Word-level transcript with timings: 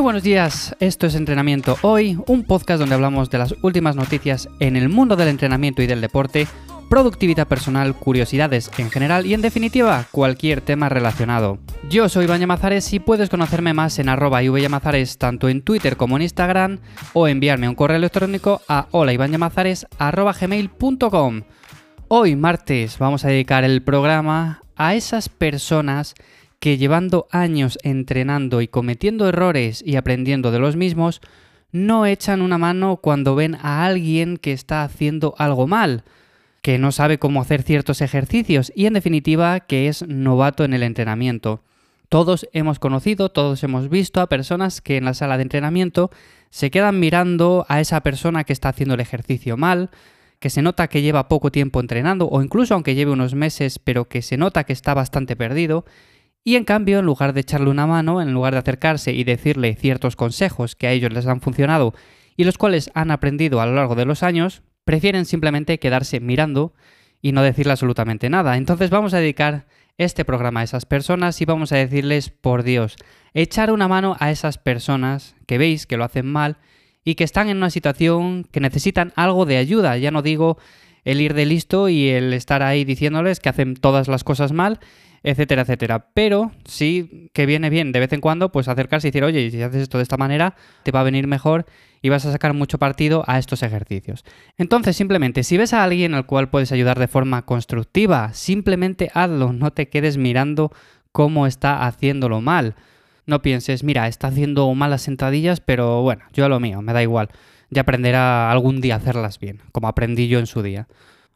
buenos 0.00 0.24
días, 0.24 0.74
esto 0.80 1.06
es 1.06 1.14
Entrenamiento 1.14 1.78
Hoy, 1.82 2.18
un 2.26 2.42
podcast 2.42 2.80
donde 2.80 2.96
hablamos 2.96 3.30
de 3.30 3.38
las 3.38 3.54
últimas 3.62 3.94
noticias 3.94 4.48
en 4.58 4.76
el 4.76 4.88
mundo 4.88 5.14
del 5.14 5.28
entrenamiento 5.28 5.82
y 5.82 5.86
del 5.86 6.00
deporte, 6.00 6.48
productividad 6.90 7.46
personal, 7.46 7.94
curiosidades 7.94 8.70
en 8.78 8.90
general 8.90 9.24
y 9.24 9.34
en 9.34 9.40
definitiva 9.40 10.04
cualquier 10.10 10.62
tema 10.62 10.88
relacionado. 10.88 11.58
Yo 11.88 12.08
soy 12.08 12.24
Iván 12.24 12.40
Llamazares 12.40 12.92
y 12.92 12.98
puedes 12.98 13.30
conocerme 13.30 13.72
más 13.72 13.98
en 13.98 14.08
arroba 14.08 14.42
Llamazares 14.42 15.16
tanto 15.16 15.48
en 15.48 15.62
Twitter 15.62 15.96
como 15.96 16.16
en 16.16 16.22
Instagram 16.22 16.80
o 17.12 17.28
enviarme 17.28 17.68
un 17.68 17.76
correo 17.76 17.96
electrónico 17.96 18.62
a 18.68 18.88
gmail.com 20.40 21.42
Hoy 22.08 22.36
martes 22.36 22.98
vamos 22.98 23.24
a 23.24 23.28
dedicar 23.28 23.64
el 23.64 23.82
programa 23.82 24.60
a 24.76 24.94
esas 24.94 25.28
personas 25.28 26.14
que 26.64 26.78
llevando 26.78 27.28
años 27.30 27.78
entrenando 27.82 28.62
y 28.62 28.68
cometiendo 28.68 29.28
errores 29.28 29.82
y 29.84 29.96
aprendiendo 29.96 30.50
de 30.50 30.58
los 30.58 30.76
mismos, 30.76 31.20
no 31.72 32.06
echan 32.06 32.40
una 32.40 32.56
mano 32.56 32.96
cuando 32.96 33.34
ven 33.34 33.54
a 33.56 33.84
alguien 33.84 34.38
que 34.38 34.52
está 34.52 34.82
haciendo 34.82 35.34
algo 35.36 35.66
mal, 35.66 36.04
que 36.62 36.78
no 36.78 36.90
sabe 36.90 37.18
cómo 37.18 37.42
hacer 37.42 37.64
ciertos 37.64 38.00
ejercicios 38.00 38.72
y 38.74 38.86
en 38.86 38.94
definitiva 38.94 39.60
que 39.60 39.88
es 39.88 40.08
novato 40.08 40.64
en 40.64 40.72
el 40.72 40.84
entrenamiento. 40.84 41.60
Todos 42.08 42.48
hemos 42.54 42.78
conocido, 42.78 43.28
todos 43.28 43.62
hemos 43.62 43.90
visto 43.90 44.22
a 44.22 44.30
personas 44.30 44.80
que 44.80 44.96
en 44.96 45.04
la 45.04 45.12
sala 45.12 45.36
de 45.36 45.42
entrenamiento 45.42 46.10
se 46.48 46.70
quedan 46.70 46.98
mirando 46.98 47.66
a 47.68 47.82
esa 47.82 48.00
persona 48.00 48.44
que 48.44 48.54
está 48.54 48.70
haciendo 48.70 48.94
el 48.94 49.00
ejercicio 49.00 49.58
mal, 49.58 49.90
que 50.38 50.48
se 50.48 50.62
nota 50.62 50.88
que 50.88 51.02
lleva 51.02 51.28
poco 51.28 51.52
tiempo 51.52 51.78
entrenando 51.78 52.26
o 52.26 52.42
incluso 52.42 52.72
aunque 52.72 52.94
lleve 52.94 53.12
unos 53.12 53.34
meses 53.34 53.78
pero 53.78 54.06
que 54.06 54.22
se 54.22 54.38
nota 54.38 54.64
que 54.64 54.72
está 54.72 54.94
bastante 54.94 55.36
perdido 55.36 55.84
y 56.44 56.56
en 56.56 56.64
cambio, 56.64 56.98
en 56.98 57.06
lugar 57.06 57.32
de 57.32 57.40
echarle 57.40 57.70
una 57.70 57.86
mano, 57.86 58.20
en 58.20 58.34
lugar 58.34 58.52
de 58.52 58.58
acercarse 58.58 59.14
y 59.14 59.24
decirle 59.24 59.74
ciertos 59.74 60.14
consejos 60.14 60.76
que 60.76 60.86
a 60.86 60.92
ellos 60.92 61.12
les 61.12 61.26
han 61.26 61.40
funcionado 61.40 61.94
y 62.36 62.44
los 62.44 62.58
cuales 62.58 62.90
han 62.94 63.10
aprendido 63.10 63.62
a 63.62 63.66
lo 63.66 63.74
largo 63.74 63.94
de 63.94 64.04
los 64.04 64.22
años, 64.22 64.62
prefieren 64.84 65.24
simplemente 65.24 65.78
quedarse 65.78 66.20
mirando 66.20 66.74
y 67.22 67.32
no 67.32 67.42
decirle 67.42 67.72
absolutamente 67.72 68.28
nada. 68.28 68.58
Entonces 68.58 68.90
vamos 68.90 69.14
a 69.14 69.18
dedicar 69.18 69.66
este 69.96 70.26
programa 70.26 70.60
a 70.60 70.64
esas 70.64 70.84
personas 70.84 71.40
y 71.40 71.46
vamos 71.46 71.72
a 71.72 71.76
decirles, 71.76 72.28
por 72.28 72.62
Dios, 72.62 72.96
echar 73.32 73.72
una 73.72 73.88
mano 73.88 74.16
a 74.20 74.30
esas 74.30 74.58
personas 74.58 75.36
que 75.46 75.56
veis 75.56 75.86
que 75.86 75.96
lo 75.96 76.04
hacen 76.04 76.26
mal 76.26 76.58
y 77.04 77.14
que 77.14 77.24
están 77.24 77.48
en 77.48 77.56
una 77.56 77.70
situación 77.70 78.44
que 78.44 78.60
necesitan 78.60 79.12
algo 79.16 79.46
de 79.46 79.56
ayuda. 79.56 79.96
Ya 79.96 80.10
no 80.10 80.20
digo 80.20 80.58
el 81.04 81.20
ir 81.20 81.34
de 81.34 81.46
listo 81.46 81.88
y 81.88 82.08
el 82.08 82.32
estar 82.32 82.62
ahí 82.62 82.84
diciéndoles 82.84 83.40
que 83.40 83.48
hacen 83.48 83.74
todas 83.74 84.08
las 84.08 84.24
cosas 84.24 84.52
mal 84.52 84.80
etcétera, 85.24 85.62
etcétera. 85.62 86.06
Pero 86.14 86.52
sí 86.66 87.30
que 87.32 87.46
viene 87.46 87.70
bien 87.70 87.90
de 87.90 88.00
vez 88.00 88.12
en 88.12 88.20
cuando 88.20 88.52
pues 88.52 88.68
acercarse 88.68 89.08
y 89.08 89.10
decir, 89.10 89.24
oye, 89.24 89.50
si 89.50 89.60
haces 89.62 89.82
esto 89.82 89.98
de 89.98 90.02
esta 90.02 90.18
manera, 90.18 90.54
te 90.84 90.92
va 90.92 91.00
a 91.00 91.04
venir 91.04 91.26
mejor 91.26 91.64
y 92.02 92.10
vas 92.10 92.26
a 92.26 92.32
sacar 92.32 92.52
mucho 92.52 92.78
partido 92.78 93.24
a 93.26 93.38
estos 93.38 93.62
ejercicios. 93.62 94.24
Entonces, 94.58 94.94
simplemente, 94.94 95.42
si 95.42 95.56
ves 95.56 95.72
a 95.72 95.82
alguien 95.82 96.12
al 96.14 96.26
cual 96.26 96.50
puedes 96.50 96.70
ayudar 96.70 96.98
de 96.98 97.08
forma 97.08 97.46
constructiva, 97.46 98.34
simplemente 98.34 99.10
hazlo, 99.14 99.54
no 99.54 99.72
te 99.72 99.88
quedes 99.88 100.18
mirando 100.18 100.70
cómo 101.10 101.46
está 101.46 101.86
haciéndolo 101.86 102.42
mal. 102.42 102.74
No 103.24 103.40
pienses, 103.40 103.82
mira, 103.82 104.06
está 104.06 104.26
haciendo 104.26 104.72
malas 104.74 105.00
sentadillas, 105.00 105.60
pero 105.60 106.02
bueno, 106.02 106.24
yo 106.34 106.44
a 106.44 106.50
lo 106.50 106.60
mío, 106.60 106.82
me 106.82 106.92
da 106.92 107.02
igual. 107.02 107.30
Ya 107.74 107.82
aprenderá 107.82 108.52
algún 108.52 108.80
día 108.80 108.94
a 108.94 108.98
hacerlas 108.98 109.40
bien, 109.40 109.60
como 109.72 109.88
aprendí 109.88 110.28
yo 110.28 110.38
en 110.38 110.46
su 110.46 110.62
día. 110.62 110.86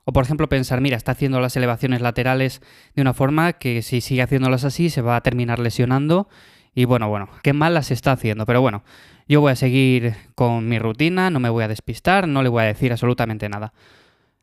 O 0.04 0.12
por 0.12 0.24
ejemplo 0.24 0.48
pensar, 0.48 0.80
mira, 0.80 0.96
está 0.96 1.12
haciendo 1.12 1.40
las 1.40 1.56
elevaciones 1.56 2.00
laterales 2.00 2.62
de 2.94 3.02
una 3.02 3.12
forma 3.12 3.54
que 3.54 3.82
si 3.82 4.00
sigue 4.00 4.22
haciéndolas 4.22 4.64
así 4.64 4.88
se 4.88 5.02
va 5.02 5.16
a 5.16 5.20
terminar 5.20 5.58
lesionando. 5.58 6.28
Y 6.74 6.84
bueno, 6.84 7.08
bueno, 7.08 7.28
qué 7.42 7.52
mal 7.52 7.74
las 7.74 7.90
está 7.90 8.12
haciendo. 8.12 8.46
Pero 8.46 8.60
bueno, 8.60 8.84
yo 9.26 9.40
voy 9.40 9.50
a 9.50 9.56
seguir 9.56 10.14
con 10.36 10.68
mi 10.68 10.78
rutina, 10.78 11.28
no 11.28 11.40
me 11.40 11.50
voy 11.50 11.64
a 11.64 11.68
despistar, 11.68 12.28
no 12.28 12.44
le 12.44 12.48
voy 12.48 12.62
a 12.62 12.66
decir 12.66 12.92
absolutamente 12.92 13.48
nada. 13.48 13.72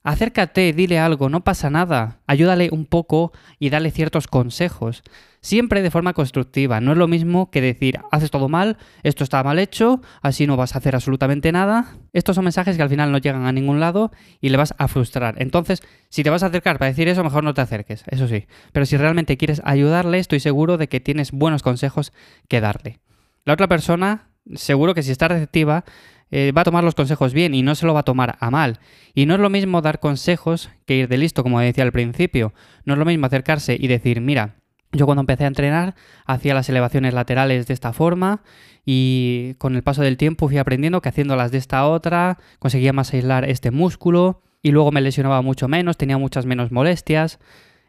Acércate, 0.06 0.72
dile 0.72 1.00
algo, 1.00 1.30
no 1.30 1.44
pasa 1.44 1.72
nada. 1.72 2.20
Ayúdale 2.28 2.70
un 2.72 2.86
poco 2.86 3.32
y 3.58 3.72
dale 3.72 3.90
ciertos 3.90 4.28
consejos. 4.28 5.02
Siempre 5.42 5.82
de 5.82 5.90
forma 5.90 6.14
constructiva. 6.14 6.80
No 6.80 6.92
es 6.92 6.98
lo 7.00 7.08
mismo 7.08 7.50
que 7.50 7.60
decir, 7.60 8.00
haces 8.12 8.30
todo 8.30 8.48
mal, 8.48 8.78
esto 9.02 9.24
está 9.24 9.44
mal 9.44 9.58
hecho, 9.58 10.04
así 10.22 10.46
no 10.46 10.58
vas 10.58 10.76
a 10.76 10.78
hacer 10.78 10.94
absolutamente 10.94 11.52
nada. 11.52 11.96
Estos 12.14 12.36
son 12.36 12.44
mensajes 12.44 12.78
que 12.78 12.84
al 12.84 12.90
final 12.90 13.12
no 13.12 13.18
llegan 13.18 13.48
a 13.48 13.52
ningún 13.52 13.80
lado 13.80 14.12
y 14.42 14.50
le 14.50 14.58
vas 14.58 14.76
a 14.78 14.88
frustrar. 14.88 15.36
Entonces, 15.40 15.82
si 16.10 16.22
te 16.22 16.30
vas 16.30 16.44
a 16.44 16.48
acercar 16.48 16.78
para 16.78 16.90
decir 16.90 17.08
eso, 17.08 17.24
mejor 17.24 17.44
no 17.44 17.56
te 17.56 17.62
acerques, 17.62 18.04
eso 18.06 18.28
sí. 18.28 18.46
Pero 18.74 18.86
si 18.86 18.98
realmente 18.98 19.38
quieres 19.38 19.60
ayudarle, 19.66 20.20
estoy 20.20 20.40
seguro 20.40 20.78
de 20.78 20.88
que 20.88 21.00
tienes 21.00 21.32
buenos 21.32 21.64
consejos 21.64 22.14
que 22.48 22.62
darle. 22.62 23.00
La 23.44 23.54
otra 23.54 23.68
persona, 23.68 24.30
seguro 24.54 24.94
que 24.94 25.02
si 25.02 25.12
está 25.12 25.28
receptiva, 25.30 25.84
eh, 26.32 26.52
va 26.52 26.62
a 26.62 26.66
tomar 26.66 26.84
los 26.84 26.96
consejos 26.96 27.34
bien 27.34 27.54
y 27.54 27.62
no 27.62 27.76
se 27.76 27.86
lo 27.86 27.94
va 27.94 28.02
a 28.02 28.04
tomar 28.04 28.38
a 28.40 28.52
mal. 28.52 28.80
Y 29.14 29.26
no 29.26 29.36
es 29.36 29.40
lo 29.40 29.50
mismo 29.50 29.82
dar 29.82 30.00
consejos 30.00 30.70
que 30.86 30.96
ir 30.96 31.08
de 31.08 31.18
listo, 31.18 31.44
como 31.44 31.60
decía 31.60 31.84
al 31.84 31.92
principio. 31.92 32.54
No 32.84 32.94
es 32.94 33.00
lo 33.00 33.06
mismo 33.06 33.26
acercarse 33.26 33.78
y 33.80 33.88
decir, 33.88 34.22
mira, 34.22 34.56
yo 34.92 35.06
cuando 35.06 35.22
empecé 35.22 35.44
a 35.44 35.48
entrenar 35.48 35.96
hacía 36.26 36.54
las 36.54 36.70
elevaciones 36.70 37.14
laterales 37.14 37.68
de 37.68 37.74
esta 37.74 37.94
forma 37.94 38.42
y 38.86 39.56
con 39.58 39.76
el 39.76 39.84
paso 39.84 40.02
del 40.02 40.18
tiempo 40.18 40.48
fui 40.48 40.58
aprendiendo 40.58 41.02
que 41.02 41.10
haciéndolas 41.10 41.52
de 41.52 41.58
esta 41.58 41.86
otra 41.88 42.38
conseguía 42.60 42.94
más 42.94 43.14
aislar 43.14 43.50
este 43.50 43.72
músculo 43.72 44.42
y 44.62 44.72
luego 44.72 44.92
me 44.92 45.02
lesionaba 45.02 45.42
mucho 45.42 45.68
menos, 45.68 45.98
tenía 45.98 46.18
muchas 46.18 46.46
menos 46.46 46.72
molestias. 46.72 47.40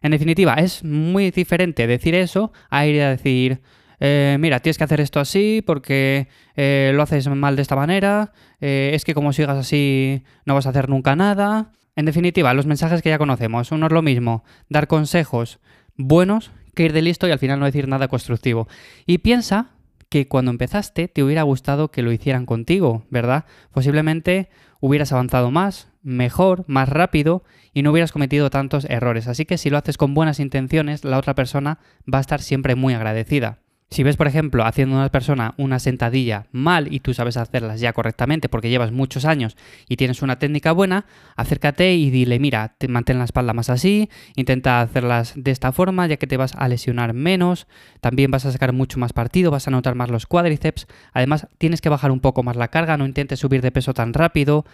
En 0.02 0.10
definitiva, 0.10 0.54
es 0.54 0.84
muy 0.84 1.30
diferente 1.30 1.86
decir 1.86 2.14
eso 2.14 2.52
a 2.70 2.86
ir 2.86 3.00
a 3.02 3.10
decir, 3.10 3.62
eh, 4.00 4.36
mira, 4.40 4.60
tienes 4.60 4.78
que 4.78 4.84
hacer 4.84 5.00
esto 5.00 5.20
así 5.20 5.62
porque 5.64 6.28
eh, 6.56 6.92
lo 6.94 7.02
haces 7.02 7.28
mal 7.28 7.56
de 7.56 7.62
esta 7.62 7.76
manera, 7.76 8.32
eh, 8.60 8.90
es 8.94 9.04
que 9.04 9.14
como 9.14 9.32
sigas 9.32 9.56
así 9.56 10.24
no 10.44 10.54
vas 10.54 10.66
a 10.66 10.70
hacer 10.70 10.88
nunca 10.88 11.16
nada. 11.16 11.72
En 11.94 12.04
definitiva, 12.04 12.52
los 12.52 12.66
mensajes 12.66 13.00
que 13.02 13.08
ya 13.08 13.18
conocemos, 13.18 13.72
uno 13.72 13.86
es 13.86 13.92
lo 13.92 14.02
mismo, 14.02 14.44
dar 14.68 14.86
consejos 14.86 15.60
buenos 15.96 16.50
que 16.74 16.84
ir 16.84 16.92
de 16.92 17.00
listo 17.00 17.26
y 17.26 17.30
al 17.30 17.38
final 17.38 17.58
no 17.58 17.64
decir 17.64 17.88
nada 17.88 18.08
constructivo. 18.08 18.68
Y 19.06 19.18
piensa 19.18 19.70
que 20.10 20.28
cuando 20.28 20.50
empezaste 20.50 21.08
te 21.08 21.22
hubiera 21.22 21.42
gustado 21.42 21.90
que 21.90 22.02
lo 22.02 22.12
hicieran 22.12 22.46
contigo, 22.46 23.06
¿verdad? 23.10 23.46
Posiblemente 23.72 24.50
hubieras 24.80 25.12
avanzado 25.12 25.50
más, 25.50 25.88
mejor, 26.02 26.64
más 26.68 26.88
rápido 26.88 27.44
y 27.72 27.82
no 27.82 27.90
hubieras 27.90 28.12
cometido 28.12 28.50
tantos 28.50 28.84
errores. 28.84 29.26
Así 29.26 29.46
que 29.46 29.58
si 29.58 29.70
lo 29.70 29.78
haces 29.78 29.96
con 29.96 30.14
buenas 30.14 30.38
intenciones, 30.38 31.04
la 31.04 31.18
otra 31.18 31.34
persona 31.34 31.78
va 32.12 32.18
a 32.18 32.20
estar 32.20 32.40
siempre 32.40 32.74
muy 32.74 32.94
agradecida. 32.94 33.58
Si 33.88 34.02
ves, 34.02 34.16
por 34.16 34.26
ejemplo, 34.26 34.66
haciendo 34.66 34.96
una 34.96 35.10
persona 35.10 35.54
una 35.58 35.78
sentadilla 35.78 36.46
mal 36.50 36.92
y 36.92 37.00
tú 37.00 37.14
sabes 37.14 37.36
hacerlas 37.36 37.80
ya 37.80 37.92
correctamente 37.92 38.48
porque 38.48 38.68
llevas 38.68 38.90
muchos 38.90 39.24
años 39.24 39.56
y 39.88 39.96
tienes 39.96 40.22
una 40.22 40.40
técnica 40.40 40.72
buena, 40.72 41.06
acércate 41.36 41.94
y 41.94 42.10
dile, 42.10 42.40
mira, 42.40 42.74
te 42.78 42.88
mantén 42.88 43.18
la 43.18 43.24
espalda 43.24 43.52
más 43.52 43.70
así, 43.70 44.10
intenta 44.34 44.80
hacerlas 44.80 45.34
de 45.36 45.52
esta 45.52 45.70
forma 45.70 46.08
ya 46.08 46.16
que 46.16 46.26
te 46.26 46.36
vas 46.36 46.54
a 46.56 46.66
lesionar 46.68 47.14
menos, 47.14 47.68
también 48.00 48.30
vas 48.32 48.44
a 48.44 48.52
sacar 48.52 48.72
mucho 48.72 48.98
más 48.98 49.12
partido, 49.12 49.52
vas 49.52 49.68
a 49.68 49.70
notar 49.70 49.94
más 49.94 50.10
los 50.10 50.26
cuádriceps, 50.26 50.88
además 51.12 51.46
tienes 51.58 51.80
que 51.80 51.88
bajar 51.88 52.10
un 52.10 52.20
poco 52.20 52.42
más 52.42 52.56
la 52.56 52.68
carga, 52.68 52.96
no 52.96 53.06
intentes 53.06 53.38
subir 53.38 53.62
de 53.62 53.70
peso 53.70 53.94
tan 53.94 54.14
rápido, 54.14 54.64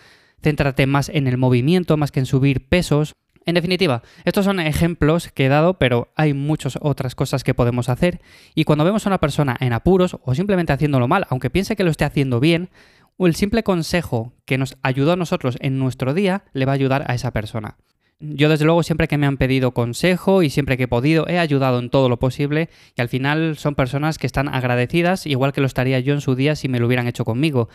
céntrate 0.42 0.86
más 0.86 1.10
en 1.10 1.26
el 1.26 1.36
movimiento 1.36 1.98
más 1.98 2.12
que 2.12 2.20
en 2.20 2.26
subir 2.26 2.66
pesos. 2.66 3.12
En 3.44 3.54
definitiva, 3.54 4.02
estos 4.24 4.44
son 4.44 4.60
ejemplos 4.60 5.30
que 5.32 5.46
he 5.46 5.48
dado, 5.48 5.74
pero 5.74 6.12
hay 6.14 6.32
muchas 6.32 6.78
otras 6.80 7.14
cosas 7.14 7.42
que 7.42 7.54
podemos 7.54 7.88
hacer 7.88 8.20
y 8.54 8.64
cuando 8.64 8.84
vemos 8.84 9.04
a 9.04 9.10
una 9.10 9.18
persona 9.18 9.56
en 9.58 9.72
apuros 9.72 10.16
o 10.22 10.34
simplemente 10.34 10.72
haciéndolo 10.72 11.08
mal, 11.08 11.26
aunque 11.28 11.50
piense 11.50 11.74
que 11.74 11.84
lo 11.84 11.90
esté 11.90 12.04
haciendo 12.04 12.38
bien, 12.38 12.70
el 13.18 13.34
simple 13.34 13.62
consejo 13.62 14.32
que 14.44 14.58
nos 14.58 14.76
ayudó 14.82 15.12
a 15.12 15.16
nosotros 15.16 15.56
en 15.60 15.78
nuestro 15.78 16.14
día 16.14 16.44
le 16.52 16.64
va 16.64 16.72
a 16.72 16.74
ayudar 16.74 17.04
a 17.06 17.14
esa 17.14 17.32
persona. 17.32 17.76
Yo 18.20 18.48
desde 18.48 18.64
luego 18.64 18.84
siempre 18.84 19.08
que 19.08 19.18
me 19.18 19.26
han 19.26 19.36
pedido 19.36 19.72
consejo 19.72 20.44
y 20.44 20.50
siempre 20.50 20.76
que 20.76 20.84
he 20.84 20.88
podido 20.88 21.26
he 21.26 21.40
ayudado 21.40 21.80
en 21.80 21.90
todo 21.90 22.08
lo 22.08 22.20
posible 22.20 22.68
y 22.96 23.00
al 23.00 23.08
final 23.08 23.56
son 23.56 23.74
personas 23.74 24.16
que 24.18 24.28
están 24.28 24.48
agradecidas 24.48 25.26
igual 25.26 25.52
que 25.52 25.60
lo 25.60 25.66
estaría 25.66 25.98
yo 25.98 26.14
en 26.14 26.20
su 26.20 26.36
día 26.36 26.54
si 26.54 26.68
me 26.68 26.78
lo 26.78 26.86
hubieran 26.86 27.08
hecho 27.08 27.24
conmigo. 27.24 27.68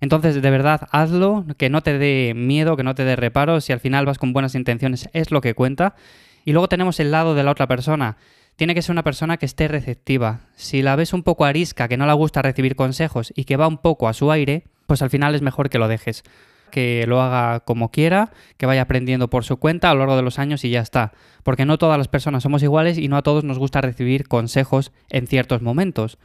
Entonces, 0.00 0.40
de 0.40 0.50
verdad, 0.50 0.88
hazlo, 0.90 1.44
que 1.56 1.70
no 1.70 1.82
te 1.82 1.98
dé 1.98 2.34
miedo, 2.34 2.76
que 2.76 2.82
no 2.82 2.94
te 2.94 3.04
dé 3.04 3.16
reparo, 3.16 3.60
si 3.60 3.72
al 3.72 3.80
final 3.80 4.06
vas 4.06 4.18
con 4.18 4.32
buenas 4.32 4.54
intenciones 4.54 5.08
es 5.12 5.30
lo 5.30 5.40
que 5.40 5.54
cuenta. 5.54 5.94
Y 6.44 6.52
luego 6.52 6.68
tenemos 6.68 7.00
el 7.00 7.10
lado 7.10 7.34
de 7.34 7.42
la 7.42 7.50
otra 7.50 7.66
persona. 7.66 8.16
Tiene 8.56 8.74
que 8.74 8.82
ser 8.82 8.92
una 8.92 9.02
persona 9.02 9.36
que 9.36 9.46
esté 9.46 9.68
receptiva. 9.68 10.40
Si 10.54 10.80
la 10.80 10.96
ves 10.96 11.12
un 11.12 11.22
poco 11.22 11.44
arisca, 11.44 11.88
que 11.88 11.96
no 11.96 12.06
le 12.06 12.12
gusta 12.14 12.40
recibir 12.40 12.76
consejos 12.76 13.32
y 13.36 13.44
que 13.44 13.56
va 13.56 13.68
un 13.68 13.78
poco 13.78 14.08
a 14.08 14.14
su 14.14 14.30
aire, 14.30 14.64
pues 14.86 15.02
al 15.02 15.10
final 15.10 15.34
es 15.34 15.42
mejor 15.42 15.68
que 15.68 15.78
lo 15.78 15.88
dejes. 15.88 16.22
Que 16.70 17.04
lo 17.06 17.20
haga 17.20 17.60
como 17.60 17.90
quiera, 17.90 18.32
que 18.56 18.66
vaya 18.66 18.82
aprendiendo 18.82 19.28
por 19.28 19.44
su 19.44 19.58
cuenta 19.58 19.90
a 19.90 19.94
lo 19.94 20.00
largo 20.00 20.16
de 20.16 20.22
los 20.22 20.38
años 20.38 20.64
y 20.64 20.70
ya 20.70 20.80
está. 20.80 21.12
Porque 21.42 21.66
no 21.66 21.78
todas 21.78 21.98
las 21.98 22.08
personas 22.08 22.42
somos 22.42 22.62
iguales 22.62 22.96
y 22.96 23.08
no 23.08 23.16
a 23.16 23.22
todos 23.22 23.44
nos 23.44 23.58
gusta 23.58 23.80
recibir 23.80 24.26
consejos 24.26 24.92
en 25.10 25.26
ciertos 25.26 25.62
momentos. 25.62 26.18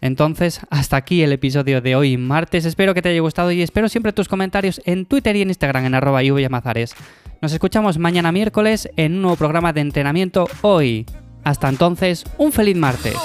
Entonces, 0.00 0.60
hasta 0.70 0.96
aquí 0.96 1.22
el 1.22 1.32
episodio 1.32 1.80
de 1.80 1.96
hoy 1.96 2.16
martes. 2.16 2.64
Espero 2.64 2.94
que 2.94 3.02
te 3.02 3.10
haya 3.10 3.20
gustado 3.20 3.52
y 3.52 3.62
espero 3.62 3.88
siempre 3.88 4.12
tus 4.12 4.28
comentarios 4.28 4.80
en 4.84 5.06
Twitter 5.06 5.36
y 5.36 5.42
en 5.42 5.48
Instagram 5.48 5.86
en 5.86 5.94
arroba 5.94 6.22
Nos 6.22 7.52
escuchamos 7.52 7.98
mañana 7.98 8.32
miércoles 8.32 8.88
en 8.96 9.16
un 9.16 9.22
nuevo 9.22 9.36
programa 9.36 9.72
de 9.72 9.82
entrenamiento 9.82 10.48
hoy. 10.62 11.06
Hasta 11.44 11.68
entonces, 11.68 12.24
un 12.38 12.52
feliz 12.52 12.76
martes. 12.76 13.16